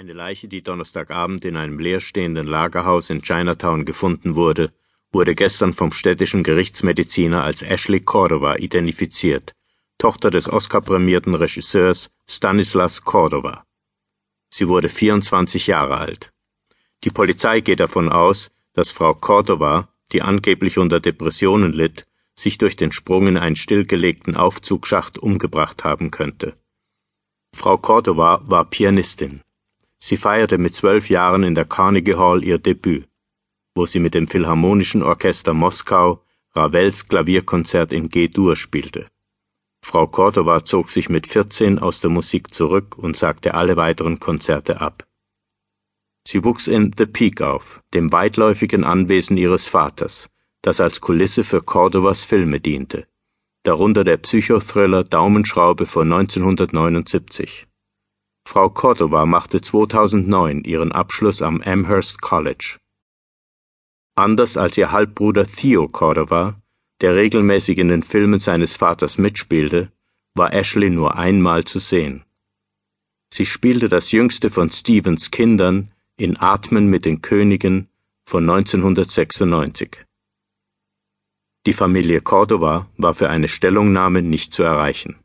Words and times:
Eine 0.00 0.14
Leiche, 0.14 0.48
die 0.48 0.62
Donnerstagabend 0.62 1.44
in 1.44 1.58
einem 1.58 1.78
leerstehenden 1.78 2.46
Lagerhaus 2.46 3.10
in 3.10 3.20
Chinatown 3.20 3.84
gefunden 3.84 4.34
wurde, 4.34 4.72
wurde 5.12 5.34
gestern 5.34 5.74
vom 5.74 5.92
städtischen 5.92 6.42
Gerichtsmediziner 6.42 7.44
als 7.44 7.60
Ashley 7.60 8.00
Cordova 8.00 8.56
identifiziert, 8.56 9.52
Tochter 9.98 10.30
des 10.30 10.48
Oscar-prämierten 10.48 11.34
Regisseurs 11.34 12.10
Stanislas 12.26 13.02
Cordova. 13.02 13.66
Sie 14.48 14.68
wurde 14.68 14.88
24 14.88 15.66
Jahre 15.66 15.98
alt. 15.98 16.32
Die 17.04 17.10
Polizei 17.10 17.60
geht 17.60 17.80
davon 17.80 18.08
aus, 18.08 18.50
dass 18.72 18.90
Frau 18.90 19.12
Cordova, 19.12 19.90
die 20.12 20.22
angeblich 20.22 20.78
unter 20.78 21.00
Depressionen 21.00 21.74
litt, 21.74 22.06
sich 22.34 22.56
durch 22.56 22.74
den 22.74 22.92
Sprung 22.92 23.26
in 23.26 23.36
einen 23.36 23.56
stillgelegten 23.56 24.34
Aufzugsschacht 24.34 25.18
umgebracht 25.18 25.84
haben 25.84 26.10
könnte. 26.10 26.56
Frau 27.54 27.76
Cordova 27.76 28.40
war 28.46 28.64
Pianistin. 28.64 29.42
Sie 30.02 30.16
feierte 30.16 30.58
mit 30.58 30.74
zwölf 30.74 31.10
Jahren 31.10 31.42
in 31.42 31.54
der 31.54 31.66
Carnegie 31.66 32.14
Hall 32.14 32.42
ihr 32.42 32.58
Debüt, 32.58 33.06
wo 33.74 33.84
sie 33.86 34.00
mit 34.00 34.14
dem 34.14 34.26
Philharmonischen 34.26 35.02
Orchester 35.02 35.54
Moskau 35.54 36.24
Ravels 36.54 37.06
Klavierkonzert 37.06 37.92
in 37.92 38.08
G-Dur 38.08 38.56
spielte. 38.56 39.06
Frau 39.84 40.06
Cordova 40.06 40.64
zog 40.64 40.90
sich 40.90 41.08
mit 41.08 41.26
14 41.26 41.78
aus 41.78 42.00
der 42.00 42.10
Musik 42.10 42.52
zurück 42.52 42.98
und 42.98 43.16
sagte 43.16 43.54
alle 43.54 43.76
weiteren 43.76 44.18
Konzerte 44.18 44.80
ab. 44.80 45.06
Sie 46.26 46.44
wuchs 46.44 46.66
in 46.66 46.92
The 46.96 47.06
Peak 47.06 47.40
auf, 47.40 47.82
dem 47.94 48.12
weitläufigen 48.12 48.84
Anwesen 48.84 49.36
ihres 49.36 49.68
Vaters, 49.68 50.28
das 50.62 50.80
als 50.80 51.00
Kulisse 51.00 51.44
für 51.44 51.62
Cordovas 51.62 52.24
Filme 52.24 52.60
diente, 52.60 53.06
darunter 53.62 54.04
der 54.04 54.18
Psychothriller 54.18 55.04
Daumenschraube 55.04 55.86
von 55.86 56.12
1979. 56.12 57.69
Frau 58.52 58.68
Cordova 58.68 59.26
machte 59.26 59.60
2009 59.60 60.64
ihren 60.64 60.90
Abschluss 60.90 61.40
am 61.40 61.62
Amherst 61.62 62.20
College. 62.20 62.78
Anders 64.16 64.56
als 64.56 64.76
ihr 64.76 64.90
Halbbruder 64.90 65.46
Theo 65.46 65.86
Cordova, 65.86 66.60
der 67.00 67.14
regelmäßig 67.14 67.78
in 67.78 67.86
den 67.86 68.02
Filmen 68.02 68.40
seines 68.40 68.74
Vaters 68.74 69.18
mitspielte, 69.18 69.92
war 70.34 70.52
Ashley 70.52 70.90
nur 70.90 71.14
einmal 71.14 71.62
zu 71.62 71.78
sehen. 71.78 72.24
Sie 73.32 73.46
spielte 73.46 73.88
das 73.88 74.10
jüngste 74.10 74.50
von 74.50 74.68
Stevens 74.68 75.30
Kindern 75.30 75.92
in 76.16 76.36
Atmen 76.36 76.90
mit 76.90 77.04
den 77.04 77.22
Königen 77.22 77.88
von 78.28 78.50
1996. 78.50 80.04
Die 81.66 81.72
Familie 81.72 82.20
Cordova 82.20 82.88
war 82.96 83.14
für 83.14 83.30
eine 83.30 83.46
Stellungnahme 83.46 84.22
nicht 84.22 84.52
zu 84.52 84.64
erreichen. 84.64 85.20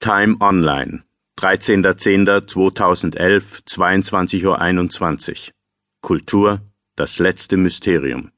Time 0.00 0.36
Online, 0.40 1.02
13.10.2011, 1.40 3.64
22.21 3.66 4.44
Uhr. 4.44 4.58
Kultur, 6.02 6.60
das 6.94 7.18
letzte 7.18 7.56
Mysterium. 7.56 8.30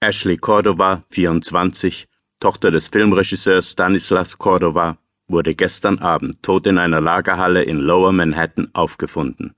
Ashley 0.00 0.36
Cordova, 0.36 1.02
24, 1.10 2.06
Tochter 2.38 2.70
des 2.70 2.86
Filmregisseurs 2.86 3.72
Stanislas 3.72 4.38
Cordova, 4.38 4.98
wurde 5.26 5.56
gestern 5.56 5.98
Abend 5.98 6.40
tot 6.44 6.68
in 6.68 6.78
einer 6.78 7.00
Lagerhalle 7.00 7.64
in 7.64 7.78
Lower 7.78 8.12
Manhattan 8.12 8.70
aufgefunden. 8.74 9.56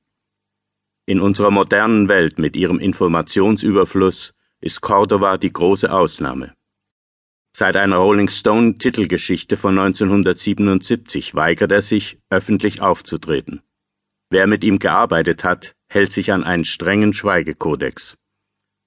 In 1.04 1.20
unserer 1.20 1.50
modernen 1.50 2.08
Welt 2.08 2.38
mit 2.38 2.56
ihrem 2.56 2.78
Informationsüberfluss 2.78 4.32
ist 4.62 4.80
Cordova 4.80 5.36
die 5.36 5.52
große 5.52 5.92
Ausnahme. 5.92 6.54
Seit 7.56 7.76
einer 7.76 7.98
Rolling 7.98 8.28
Stone 8.28 8.78
Titelgeschichte 8.78 9.56
von 9.56 9.78
1977 9.78 11.36
weigert 11.36 11.70
er 11.70 11.82
sich, 11.82 12.18
öffentlich 12.28 12.80
aufzutreten. 12.80 13.62
Wer 14.28 14.48
mit 14.48 14.64
ihm 14.64 14.80
gearbeitet 14.80 15.44
hat, 15.44 15.76
hält 15.88 16.10
sich 16.10 16.32
an 16.32 16.42
einen 16.42 16.64
strengen 16.64 17.12
Schweigekodex. 17.12 18.16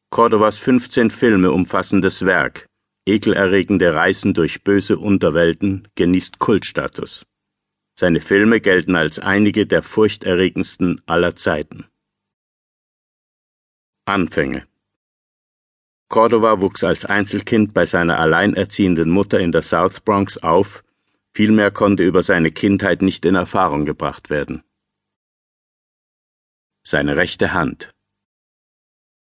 Cordovas 0.10 0.58
15 0.58 1.12
Filme 1.12 1.52
umfassendes 1.52 2.26
Werk, 2.26 2.68
ekelerregende 3.08 3.94
Reisen 3.94 4.34
durch 4.34 4.66
böse 4.66 4.98
Unterwelten, 4.98 5.88
genießt 5.96 6.40
Kultstatus. 6.40 7.26
Seine 7.98 8.20
Filme 8.20 8.60
gelten 8.60 8.98
als 8.98 9.18
einige 9.18 9.66
der 9.66 9.82
furchterregendsten 9.82 11.02
aller 11.06 11.38
Zeiten. 11.38 11.86
Anfänge 14.06 14.68
Cordova 16.10 16.62
wuchs 16.62 16.86
als 16.86 17.04
Einzelkind 17.04 17.74
bei 17.74 17.86
seiner 17.86 18.18
alleinerziehenden 18.18 19.10
Mutter 19.10 19.40
in 19.42 19.52
der 19.52 19.62
South 19.62 20.00
Bronx 20.00 20.38
auf, 20.38 20.84
vielmehr 21.34 21.70
konnte 21.70 22.04
über 22.04 22.24
seine 22.24 22.52
Kindheit 22.52 23.02
nicht 23.02 23.26
in 23.26 23.36
Erfahrung 23.36 23.84
gebracht 23.84 24.30
werden. 24.30 24.64
Seine 26.84 27.18
rechte 27.18 27.54
Hand. 27.54 27.94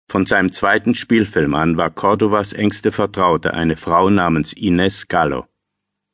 Von 0.09 0.25
seinem 0.25 0.49
zweiten 0.53 0.95
Spielfilm 0.95 1.53
an 1.53 1.75
war 1.75 1.89
Cordovas 1.89 2.53
engste 2.53 2.93
Vertraute 2.93 3.53
eine 3.53 3.75
Frau 3.75 4.09
namens 4.09 4.53
Ines 4.53 5.09
Gallo. 5.09 5.45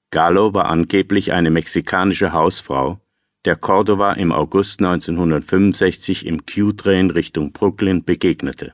Gallo 0.10 0.56
war 0.56 0.66
angeblich 0.66 1.32
eine 1.34 1.52
mexikanische 1.52 2.34
Hausfrau, 2.34 3.00
der 3.46 3.56
Cordova 3.56 4.14
im 4.14 4.32
August 4.32 4.80
1965 4.80 6.26
im 6.26 6.44
Q-Train 6.48 7.12
Richtung 7.12 7.52
Brooklyn 7.52 8.04
begegnete. 8.04 8.74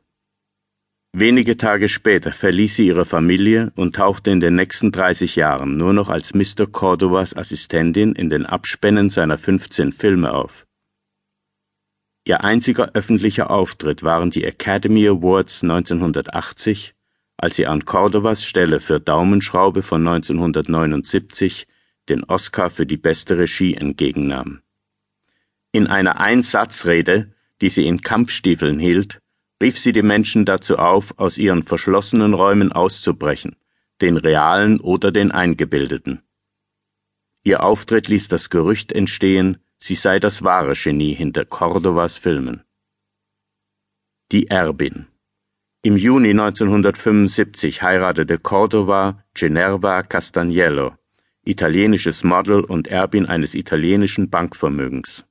Wenige 1.11 1.57
Tage 1.57 1.89
später 1.89 2.31
verließ 2.31 2.75
sie 2.75 2.87
ihre 2.87 3.03
Familie 3.03 3.71
und 3.75 3.95
tauchte 3.95 4.29
in 4.29 4.39
den 4.39 4.55
nächsten 4.55 4.91
30 4.91 5.35
Jahren 5.35 5.75
nur 5.75 5.91
noch 5.91 6.09
als 6.09 6.35
Mr. 6.35 6.67
Cordovas 6.71 7.35
Assistentin 7.35 8.13
in 8.13 8.29
den 8.29 8.45
Abspännen 8.45 9.09
seiner 9.09 9.39
15 9.39 9.91
Filme 9.91 10.33
auf. 10.33 10.67
Ihr 12.25 12.43
einziger 12.43 12.91
öffentlicher 12.93 13.49
Auftritt 13.49 14.03
waren 14.03 14.29
die 14.29 14.43
Academy 14.43 15.07
Awards 15.07 15.63
1980, 15.63 16.93
als 17.37 17.55
sie 17.55 17.65
an 17.65 17.85
Cordovas 17.85 18.45
Stelle 18.45 18.79
für 18.79 18.99
Daumenschraube 18.99 19.81
von 19.81 20.07
1979 20.07 21.65
den 22.07 22.23
Oscar 22.23 22.69
für 22.69 22.85
die 22.85 22.97
beste 22.97 23.39
Regie 23.39 23.73
entgegennahm. 23.73 24.61
In 25.71 25.87
einer 25.87 26.19
Einsatzrede, 26.19 27.33
die 27.61 27.69
sie 27.69 27.87
in 27.87 28.01
Kampfstiefeln 28.01 28.77
hielt, 28.77 29.21
rief 29.61 29.77
sie 29.77 29.91
die 29.91 30.03
Menschen 30.03 30.45
dazu 30.45 30.77
auf, 30.77 31.17
aus 31.17 31.37
ihren 31.37 31.63
verschlossenen 31.63 32.33
Räumen 32.33 32.71
auszubrechen, 32.71 33.55
den 34.01 34.17
realen 34.17 34.79
oder 34.79 35.11
den 35.11 35.31
eingebildeten. 35.31 36.21
Ihr 37.43 37.63
Auftritt 37.63 38.07
ließ 38.07 38.27
das 38.27 38.49
Gerücht 38.49 38.91
entstehen, 38.91 39.57
sie 39.79 39.95
sei 39.95 40.19
das 40.19 40.43
wahre 40.43 40.73
Genie 40.73 41.13
hinter 41.13 41.45
Cordovas 41.45 42.17
Filmen. 42.17 42.63
Die 44.31 44.47
Erbin 44.47 45.07
Im 45.81 45.97
Juni 45.97 46.31
1975 46.31 47.81
heiratete 47.81 48.37
Cordova 48.37 49.23
Generva 49.33 50.03
Castagnello, 50.03 50.95
italienisches 51.43 52.23
Model 52.23 52.63
und 52.63 52.87
Erbin 52.87 53.25
eines 53.25 53.55
italienischen 53.55 54.29
Bankvermögens. 54.29 55.25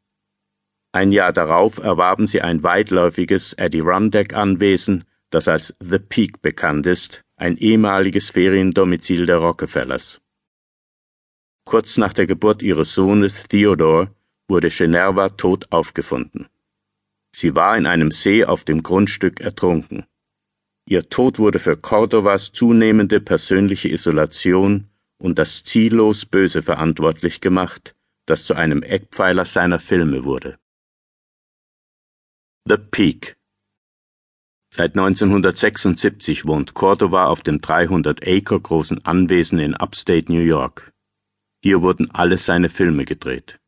Ein 0.92 1.12
Jahr 1.12 1.32
darauf 1.32 1.78
erwarben 1.78 2.26
sie 2.26 2.40
ein 2.40 2.62
weitläufiges 2.62 3.56
Adirondack-Anwesen, 3.58 5.04
das 5.30 5.46
als 5.46 5.74
The 5.80 5.98
Peak 5.98 6.40
bekannt 6.40 6.86
ist, 6.86 7.24
ein 7.36 7.58
ehemaliges 7.58 8.30
Feriendomizil 8.30 9.26
der 9.26 9.36
Rockefellers. 9.36 10.20
Kurz 11.66 11.98
nach 11.98 12.14
der 12.14 12.26
Geburt 12.26 12.62
ihres 12.62 12.94
Sohnes 12.94 13.46
Theodore 13.48 14.10
wurde 14.48 14.68
Generva 14.68 15.28
tot 15.28 15.66
aufgefunden. 15.70 16.48
Sie 17.36 17.54
war 17.54 17.76
in 17.76 17.84
einem 17.84 18.10
See 18.10 18.46
auf 18.46 18.64
dem 18.64 18.82
Grundstück 18.82 19.40
ertrunken. 19.40 20.06
Ihr 20.86 21.10
Tod 21.10 21.38
wurde 21.38 21.58
für 21.58 21.76
Cordovas 21.76 22.52
zunehmende 22.52 23.20
persönliche 23.20 23.90
Isolation 23.90 24.88
und 25.18 25.38
das 25.38 25.62
ziellos 25.64 26.24
Böse 26.24 26.62
verantwortlich 26.62 27.42
gemacht, 27.42 27.94
das 28.24 28.46
zu 28.46 28.54
einem 28.54 28.82
Eckpfeiler 28.82 29.44
seiner 29.44 29.80
Filme 29.80 30.24
wurde. 30.24 30.58
The 32.70 32.76
Peak. 32.76 33.36
Seit 34.68 34.90
1976 34.90 36.46
wohnt 36.46 36.74
Cordova 36.74 37.24
auf 37.24 37.40
dem 37.40 37.62
300 37.62 38.20
Acre 38.26 38.60
großen 38.60 39.06
Anwesen 39.06 39.58
in 39.58 39.74
Upstate 39.74 40.30
New 40.30 40.42
York. 40.42 40.92
Hier 41.62 41.80
wurden 41.80 42.10
alle 42.10 42.36
seine 42.36 42.68
Filme 42.68 43.06
gedreht. 43.06 43.58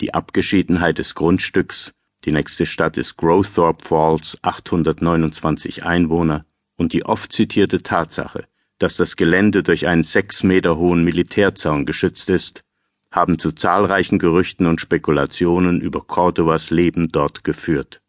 Die 0.00 0.14
Abgeschiedenheit 0.14 0.96
des 0.96 1.14
Grundstücks, 1.14 1.92
die 2.24 2.32
nächste 2.32 2.64
Stadt 2.64 2.96
ist 2.96 3.18
Growthorpe 3.18 3.84
Falls, 3.84 4.38
829 4.40 5.84
Einwohner, 5.84 6.46
und 6.78 6.94
die 6.94 7.04
oft 7.04 7.32
zitierte 7.32 7.82
Tatsache, 7.82 8.46
dass 8.78 8.96
das 8.96 9.16
Gelände 9.16 9.62
durch 9.62 9.88
einen 9.88 10.04
sechs 10.04 10.42
Meter 10.42 10.78
hohen 10.78 11.04
Militärzaun 11.04 11.84
geschützt 11.84 12.30
ist, 12.30 12.64
haben 13.10 13.38
zu 13.38 13.52
zahlreichen 13.52 14.18
Gerüchten 14.18 14.64
und 14.64 14.80
Spekulationen 14.80 15.82
über 15.82 16.00
Cordovas 16.00 16.70
Leben 16.70 17.08
dort 17.08 17.44
geführt. 17.44 18.00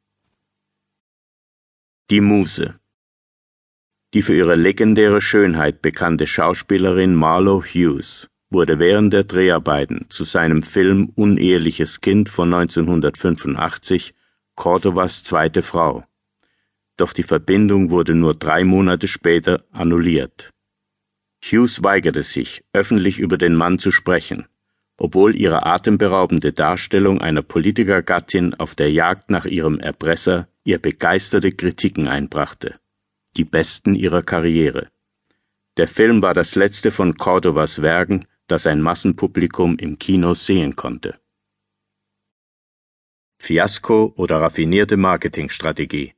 Die 2.09 2.21
Muse 2.21 2.79
Die 4.13 4.21
für 4.21 4.33
ihre 4.33 4.55
legendäre 4.55 5.19
Schönheit 5.19 5.81
bekannte 5.81 6.25
Schauspielerin 6.25 7.13
Marlo 7.13 7.61
Hughes 7.61 8.29
wurde 8.49 8.79
während 8.79 9.11
der 9.11 9.25
Dreharbeiten 9.25 10.05
zu 10.07 10.23
seinem 10.23 10.63
Film 10.63 11.11
Uneheliches 11.15 11.99
Kind 11.99 12.29
von 12.29 12.53
1985 12.53 14.13
Cordovas 14.55 15.25
zweite 15.25 15.61
Frau. 15.61 16.05
Doch 16.95 17.11
die 17.11 17.23
Verbindung 17.23 17.89
wurde 17.89 18.15
nur 18.15 18.35
drei 18.35 18.63
Monate 18.63 19.09
später 19.09 19.65
annulliert. 19.73 20.49
Hughes 21.43 21.83
weigerte 21.83 22.23
sich, 22.23 22.63
öffentlich 22.71 23.19
über 23.19 23.37
den 23.37 23.53
Mann 23.53 23.79
zu 23.79 23.91
sprechen, 23.91 24.47
obwohl 24.95 25.35
ihre 25.35 25.65
atemberaubende 25.65 26.53
Darstellung 26.53 27.19
einer 27.19 27.41
Politikergattin 27.41 28.53
auf 28.53 28.75
der 28.75 28.93
Jagd 28.93 29.29
nach 29.29 29.43
ihrem 29.45 29.81
Erpresser 29.81 30.47
ihr 30.67 30.79
begeisterte 30.79 31.53
Kritiken 31.53 32.09
einbrachte, 32.09 32.77
die 33.37 33.45
besten 33.45 33.95
ihrer 33.95 34.21
Karriere. 34.21 34.91
Der 35.77 35.87
Film 35.87 36.21
war 36.21 36.33
das 36.33 36.55
letzte 36.55 36.91
von 36.91 37.15
Cordovas 37.15 37.81
Werken, 37.81 38.27
das 38.47 38.67
ein 38.67 38.81
Massenpublikum 38.81 39.77
im 39.77 39.97
Kino 39.97 40.33
sehen 40.33 40.75
konnte. 40.75 41.17
Fiasko 43.39 44.13
oder 44.17 44.41
raffinierte 44.41 44.97
Marketingstrategie 44.97 46.13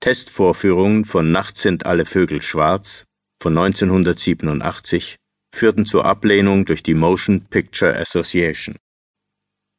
Testvorführungen 0.00 1.04
von 1.04 1.30
Nachts 1.30 1.60
sind 1.60 1.84
alle 1.84 2.06
Vögel 2.06 2.40
schwarz 2.40 3.04
von 3.38 3.58
1987 3.58 5.16
führten 5.54 5.84
zur 5.84 6.06
Ablehnung 6.06 6.64
durch 6.64 6.82
die 6.82 6.94
Motion 6.94 7.44
Picture 7.50 7.94
Association. 7.98 8.76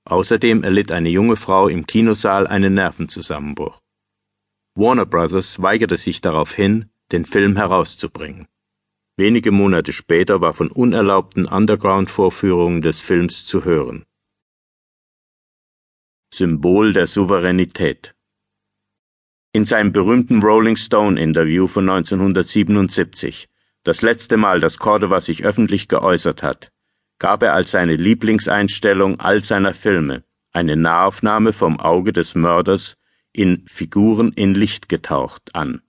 Außerdem 0.06 0.64
erlitt 0.64 0.92
eine 0.92 1.10
junge 1.10 1.36
Frau 1.36 1.68
im 1.68 1.88
Kinosaal 1.88 2.48
einen 2.48 2.76
Nervenzusammenbruch. 2.76 3.82
Warner 4.76 5.06
Brothers 5.06 5.62
weigerte 5.62 5.98
sich 5.98 6.22
daraufhin, 6.22 6.90
den 7.12 7.26
Film 7.26 7.56
herauszubringen. 7.56 8.48
Wenige 9.18 9.52
Monate 9.52 9.94
später 9.94 10.42
war 10.42 10.54
von 10.54 10.70
unerlaubten 10.70 11.46
Underground-Vorführungen 11.46 12.82
des 12.82 13.00
Films 13.00 13.46
zu 13.46 13.64
hören. 13.64 14.06
Symbol 16.34 16.94
der 16.94 17.08
Souveränität 17.08 18.16
in 19.56 19.64
seinem 19.64 19.94
berühmten 19.94 20.44
Rolling 20.44 20.76
Stone 20.76 21.18
Interview 21.18 21.66
von 21.66 21.90
1977, 21.90 23.48
das 23.84 24.02
letzte 24.02 24.36
Mal, 24.36 24.60
dass 24.60 24.80
Cordova 24.80 25.22
sich 25.22 25.46
öffentlich 25.46 25.88
geäußert 25.88 26.44
hat, 26.44 26.74
gab 27.20 27.44
er 27.44 27.54
als 27.54 27.72
seine 27.72 27.96
Lieblingseinstellung 27.96 29.20
all 29.20 29.44
seiner 29.44 29.74
Filme 29.74 30.24
eine 30.52 30.76
Nahaufnahme 30.76 31.54
vom 31.54 31.80
Auge 31.80 32.14
des 32.14 32.36
Mörders 32.36 32.98
in 33.34 33.66
Figuren 33.68 34.32
in 34.32 34.56
Licht 34.56 34.88
getaucht 34.88 35.54
an. 35.54 35.82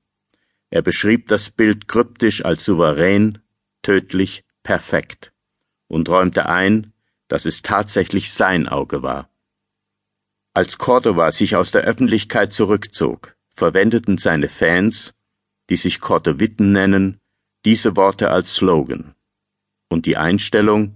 Er 0.71 0.83
beschrieb 0.83 1.29
das 1.29 1.51
Bild 1.51 1.87
kryptisch 1.87 2.45
als 2.45 2.65
souverän, 2.65 3.39
tödlich, 3.83 4.45
perfekt 4.65 5.33
und 5.89 6.09
räumte 6.09 6.47
ein, 6.47 6.93
dass 7.29 7.47
es 7.47 7.63
tatsächlich 7.63 8.33
sein 8.33 8.69
Auge 8.69 9.03
war. 9.03 9.31
Als 10.55 10.79
Cordova 10.79 11.31
sich 11.31 11.55
aus 11.55 11.71
der 11.71 11.83
Öffentlichkeit 11.83 12.53
zurückzog, 12.53 13.37
verwendeten 13.51 14.19
seine 14.19 14.49
Fans, 14.49 15.15
die 15.71 15.77
sich 15.77 16.01
Kortewitten 16.01 16.73
nennen, 16.73 17.21
diese 17.65 17.97
Worte 17.97 18.31
als 18.31 18.57
Slogan. 18.57 19.15
Und 19.89 20.07
die 20.07 20.17
Einstellung, 20.17 20.96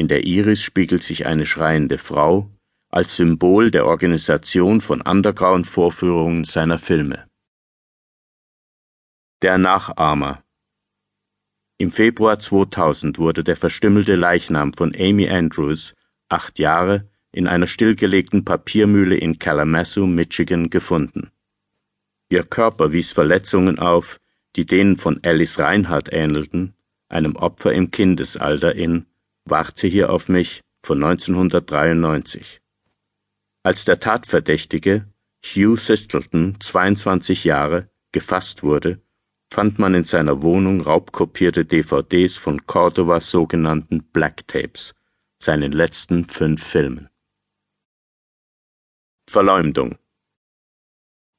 in 0.00 0.08
der 0.08 0.24
Iris 0.24 0.62
spiegelt 0.62 1.02
sich 1.02 1.26
eine 1.26 1.44
schreiende 1.44 1.98
Frau, 1.98 2.50
als 2.88 3.16
Symbol 3.16 3.70
der 3.70 3.84
Organisation 3.84 4.80
von 4.80 5.02
Underground-Vorführungen 5.02 6.44
seiner 6.44 6.78
Filme. 6.78 7.28
Der 9.42 9.58
Nachahmer 9.58 10.42
Im 11.76 11.92
Februar 11.92 12.38
2000 12.38 13.18
wurde 13.18 13.44
der 13.44 13.56
verstümmelte 13.56 14.16
Leichnam 14.16 14.72
von 14.72 14.96
Amy 14.98 15.28
Andrews, 15.28 15.94
acht 16.30 16.58
Jahre, 16.58 17.06
in 17.30 17.46
einer 17.46 17.66
stillgelegten 17.66 18.42
Papiermühle 18.42 19.16
in 19.16 19.38
Kalamazoo, 19.38 20.06
Michigan, 20.06 20.70
gefunden. 20.70 21.30
Ihr 22.30 22.44
Körper 22.44 22.92
wies 22.92 23.12
Verletzungen 23.12 23.78
auf, 23.78 24.18
die 24.56 24.64
denen 24.64 24.96
von 24.96 25.20
Alice 25.22 25.58
Reinhardt 25.58 26.10
ähnelten, 26.10 26.72
einem 27.10 27.36
Opfer 27.36 27.74
im 27.74 27.90
Kindesalter 27.90 28.74
in 28.74 29.04
Warte 29.50 29.88
hier 29.88 30.10
auf 30.10 30.28
mich 30.28 30.62
von 30.80 31.02
1993. 31.02 32.60
Als 33.64 33.84
der 33.84 33.98
Tatverdächtige, 33.98 35.06
Hugh 35.44 35.76
Thistleton, 35.76 36.56
22 36.60 37.44
Jahre, 37.44 37.90
gefasst 38.12 38.62
wurde, 38.62 39.02
fand 39.52 39.78
man 39.78 39.94
in 39.94 40.04
seiner 40.04 40.42
Wohnung 40.42 40.80
raubkopierte 40.80 41.64
DVDs 41.64 42.36
von 42.36 42.64
Cordovas 42.66 43.30
sogenannten 43.30 44.04
Black 44.12 44.46
Tapes, 44.46 44.94
seinen 45.42 45.72
letzten 45.72 46.24
fünf 46.24 46.64
Filmen. 46.64 47.08
Verleumdung 49.28 49.98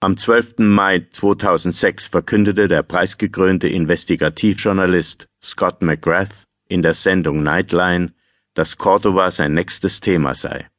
am 0.03 0.17
12. 0.17 0.55
Mai 0.57 1.07
2006 1.11 2.07
verkündete 2.07 2.67
der 2.67 2.81
preisgekrönte 2.81 3.67
Investigativjournalist 3.67 5.29
Scott 5.43 5.83
McGrath 5.83 6.47
in 6.71 6.81
der 6.81 6.94
Sendung 6.94 7.44
Nightline, 7.44 8.13
dass 8.53 8.77
Cordova 8.77 9.29
sein 9.29 9.53
nächstes 9.53 10.00
Thema 10.00 10.33
sei. 10.33 10.69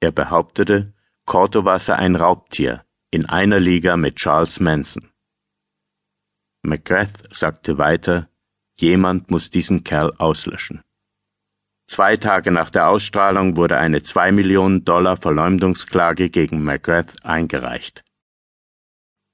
Er 0.00 0.12
behauptete, 0.12 0.94
Cordova 1.26 1.78
sei 1.80 1.96
ein 1.96 2.14
Raubtier 2.14 2.84
in 3.10 3.26
einer 3.26 3.58
Liga 3.58 3.96
mit 3.96 4.16
Charles 4.16 4.60
Manson. 4.60 5.10
McGrath 6.62 7.34
sagte 7.34 7.76
weiter, 7.76 8.28
jemand 8.78 9.30
muss 9.30 9.50
diesen 9.50 9.82
Kerl 9.82 10.14
auslöschen. 10.18 10.80
Zwei 11.88 12.16
Tage 12.16 12.52
nach 12.52 12.70
der 12.70 12.88
Ausstrahlung 12.88 13.56
wurde 13.56 13.78
eine 13.78 14.04
zwei 14.04 14.30
Millionen 14.30 14.84
Dollar 14.84 15.16
Verleumdungsklage 15.16 16.30
gegen 16.30 16.62
McGrath 16.62 17.24
eingereicht. 17.24 18.04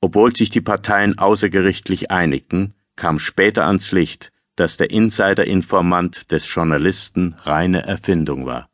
Obwohl 0.01 0.35
sich 0.35 0.49
die 0.49 0.63
Parteien 0.63 1.19
außergerichtlich 1.19 2.11
einigten, 2.11 2.75
kam 2.97 3.19
später 3.19 3.67
ans 3.67 3.93
Licht, 3.93 4.33
dass 4.57 4.77
der 4.77 4.91
Insider-Informant 4.91 6.31
des 6.31 6.53
Journalisten 6.53 7.35
reine 7.45 7.85
Erfindung 7.85 8.47
war. 8.47 8.69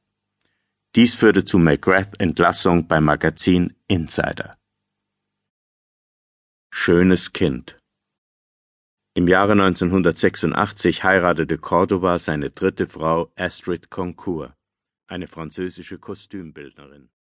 Dies 0.95 1.15
führte 1.15 1.45
zu 1.45 1.59
McGrath 1.59 2.21
Entlassung 2.21 2.87
beim 2.87 3.05
Magazin 3.05 3.75
Insider. 3.89 4.57
Schönes 6.73 7.33
Kind. 7.33 7.79
Im 9.15 9.29
Jahre 9.29 9.53
1986 9.53 11.05
heiratete 11.05 11.59
Cordova 11.59 12.19
seine 12.19 12.51
dritte 12.51 12.87
Frau 12.87 13.31
Astrid 13.37 13.91
Concours, 13.91 14.53
eine 15.07 15.27
französische 15.27 15.99
Kostümbildnerin. 15.99 17.12